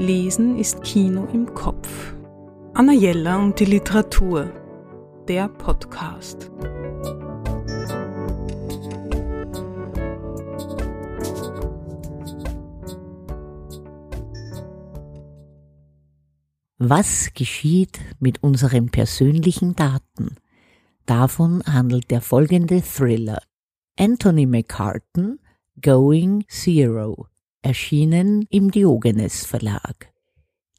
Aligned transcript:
Lesen 0.00 0.56
ist 0.56 0.82
Kino 0.82 1.28
im 1.30 1.54
Kopf. 1.54 2.14
Anna 2.72 2.94
Jella 2.94 3.36
und 3.36 3.60
die 3.60 3.66
Literatur. 3.66 4.50
Der 5.28 5.46
Podcast. 5.46 6.50
Was 16.78 17.34
geschieht 17.34 18.00
mit 18.20 18.42
unseren 18.42 18.88
persönlichen 18.88 19.76
Daten? 19.76 20.36
Davon 21.04 21.62
handelt 21.66 22.10
der 22.10 22.22
folgende 22.22 22.80
Thriller. 22.80 23.42
Anthony 23.98 24.46
McCartan, 24.46 25.40
Going 25.82 26.46
Zero, 26.48 27.26
erschienen 27.62 28.46
im 28.50 28.70
Diogenes 28.70 29.44
Verlag. 29.44 30.10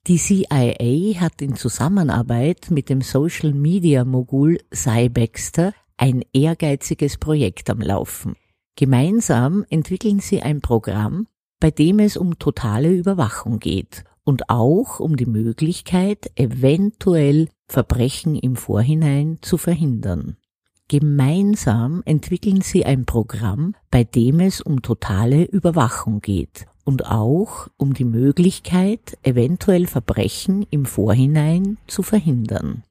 Die 0.08 0.18
CIA 0.18 1.20
hat 1.22 1.42
in 1.42 1.56
Zusammenarbeit 1.56 2.72
mit 2.72 2.90
dem 2.90 3.02
Social 3.02 3.54
Media 3.54 4.04
Mogul 4.04 4.58
Cy 4.74 5.10
Baxter 5.10 5.74
ein 5.96 6.24
ehrgeiziges 6.34 7.20
Projekt 7.20 7.70
am 7.70 7.82
Laufen. 7.82 8.36
Gemeinsam 8.76 9.64
entwickeln 9.70 10.20
sie 10.20 10.42
ein 10.42 10.62
Programm, 10.62 11.28
bei 11.60 11.70
dem 11.70 12.00
es 12.00 12.18
um 12.18 12.40
totale 12.40 12.90
Überwachung 12.92 13.60
geht 13.60 14.04
und 14.24 14.50
auch 14.50 15.00
um 15.00 15.18
die 15.18 15.28
Möglichkeit, 15.28 16.32
eventuell 16.36 17.50
Verbrechen 17.68 18.36
im 18.36 18.56
Vorhinein 18.56 19.38
zu 19.42 19.58
verhindern. 19.58 20.38
Gemeinsam 20.88 22.02
entwickeln 22.06 22.62
sie 22.62 22.86
ein 22.86 23.06
Programm, 23.06 23.76
bei 23.92 24.04
dem 24.04 24.40
es 24.40 24.62
um 24.62 24.82
totale 24.82 25.44
Überwachung 25.44 26.22
geht 26.22 26.66
und 26.84 27.06
auch 27.06 27.68
um 27.78 27.94
die 27.94 28.06
Möglichkeit, 28.06 29.18
eventuell 29.24 29.88
Verbrechen 29.88 30.66
im 30.70 30.86
Vorhinein 30.86 31.78
zu 31.88 32.04
verhindern. 32.04 32.84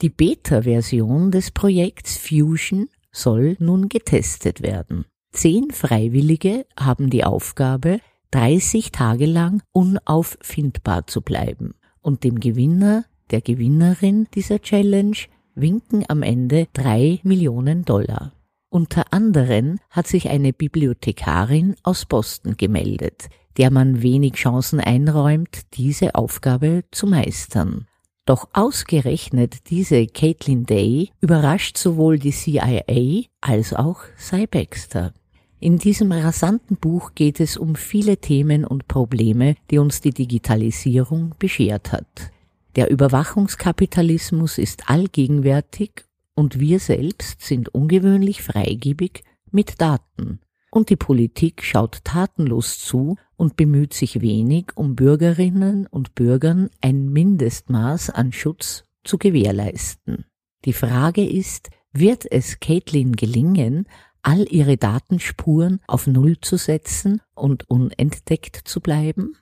Die 0.00 0.10
Beta-Version 0.10 1.30
des 1.30 1.50
Projekts 1.50 2.16
Fusion 2.16 2.88
soll 3.12 3.56
nun 3.58 3.88
getestet 3.88 4.62
werden. 4.62 5.04
Zehn 5.32 5.70
Freiwillige 5.70 6.66
haben 6.78 7.08
die 7.08 7.24
Aufgabe, 7.24 8.00
30 8.32 8.92
Tage 8.92 9.26
lang 9.26 9.62
unauffindbar 9.72 11.06
zu 11.06 11.20
bleiben 11.20 11.74
und 12.00 12.24
dem 12.24 12.40
Gewinner, 12.40 13.04
der 13.30 13.40
Gewinnerin 13.40 14.26
dieser 14.34 14.60
Challenge 14.60 15.16
winken 15.54 16.04
am 16.08 16.22
Ende 16.22 16.66
drei 16.72 17.20
Millionen 17.22 17.84
Dollar. 17.84 18.32
Unter 18.72 19.12
anderem 19.12 19.80
hat 19.90 20.06
sich 20.06 20.30
eine 20.30 20.54
Bibliothekarin 20.54 21.74
aus 21.82 22.06
Boston 22.06 22.56
gemeldet, 22.56 23.28
der 23.58 23.70
man 23.70 24.00
wenig 24.00 24.36
Chancen 24.36 24.80
einräumt, 24.80 25.74
diese 25.74 26.14
Aufgabe 26.14 26.82
zu 26.90 27.06
meistern. 27.06 27.86
Doch 28.24 28.48
ausgerechnet 28.54 29.68
diese 29.68 30.06
Caitlin 30.06 30.64
Day 30.64 31.10
überrascht 31.20 31.76
sowohl 31.76 32.18
die 32.18 32.30
CIA 32.30 33.26
als 33.42 33.74
auch 33.74 34.04
Cy 34.16 34.46
Baxter. 34.46 35.12
In 35.60 35.76
diesem 35.76 36.10
rasanten 36.10 36.78
Buch 36.78 37.10
geht 37.14 37.40
es 37.40 37.58
um 37.58 37.74
viele 37.74 38.16
Themen 38.16 38.64
und 38.64 38.88
Probleme, 38.88 39.56
die 39.70 39.80
uns 39.80 40.00
die 40.00 40.14
Digitalisierung 40.14 41.34
beschert 41.38 41.92
hat. 41.92 42.30
Der 42.76 42.90
Überwachungskapitalismus 42.90 44.56
ist 44.56 44.88
allgegenwärtig 44.88 46.06
und 46.34 46.58
wir 46.60 46.78
selbst 46.78 47.42
sind 47.42 47.68
ungewöhnlich 47.74 48.42
freigebig 48.42 49.24
mit 49.50 49.80
Daten. 49.80 50.40
Und 50.70 50.88
die 50.88 50.96
Politik 50.96 51.62
schaut 51.62 52.02
tatenlos 52.04 52.78
zu 52.78 53.16
und 53.36 53.56
bemüht 53.56 53.92
sich 53.92 54.22
wenig, 54.22 54.72
um 54.74 54.96
Bürgerinnen 54.96 55.86
und 55.86 56.14
Bürgern 56.14 56.70
ein 56.80 57.10
Mindestmaß 57.10 58.10
an 58.10 58.32
Schutz 58.32 58.84
zu 59.04 59.18
gewährleisten. 59.18 60.24
Die 60.64 60.72
Frage 60.72 61.28
ist, 61.28 61.70
wird 61.92 62.24
es 62.30 62.58
Caitlin 62.60 63.12
gelingen, 63.16 63.86
all 64.22 64.46
ihre 64.50 64.78
Datenspuren 64.78 65.80
auf 65.86 66.06
Null 66.06 66.40
zu 66.40 66.56
setzen 66.56 67.20
und 67.34 67.68
unentdeckt 67.68 68.56
zu 68.56 68.80
bleiben? 68.80 69.36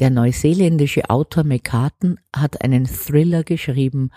Der 0.00 0.10
neuseeländische 0.10 1.10
Autor 1.10 1.44
McCartan 1.44 2.18
hat 2.34 2.62
einen 2.62 2.86
Thriller 2.86 3.44
geschrieben, 3.44 4.10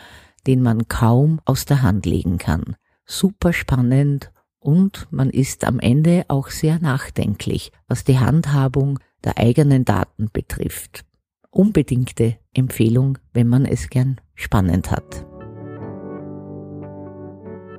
den 0.45 0.61
man 0.61 0.87
kaum 0.87 1.39
aus 1.45 1.65
der 1.65 1.81
Hand 1.81 2.05
legen 2.05 2.37
kann. 2.37 2.75
Super 3.05 3.53
spannend 3.53 4.31
und 4.59 5.07
man 5.11 5.29
ist 5.29 5.65
am 5.65 5.79
Ende 5.79 6.25
auch 6.27 6.49
sehr 6.49 6.79
nachdenklich, 6.79 7.71
was 7.87 8.03
die 8.03 8.19
Handhabung 8.19 8.99
der 9.23 9.37
eigenen 9.37 9.85
Daten 9.85 10.29
betrifft. 10.31 11.05
Unbedingte 11.49 12.37
Empfehlung, 12.53 13.17
wenn 13.33 13.47
man 13.47 13.65
es 13.65 13.89
gern 13.89 14.19
spannend 14.35 14.91
hat. 14.91 15.25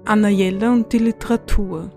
Anna 0.05 0.29
Jelle 0.29 0.73
und 0.73 0.93
die 0.93 0.99
Literatur. 0.99 1.91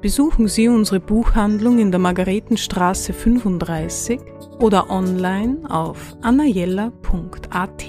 Besuchen 0.00 0.48
Sie 0.48 0.68
unsere 0.68 1.00
Buchhandlung 1.00 1.78
in 1.78 1.90
der 1.90 2.00
Margaretenstraße 2.00 3.12
35 3.12 4.20
oder 4.60 4.88
online 4.88 5.68
auf 5.68 6.16
annajella.at. 6.22 7.86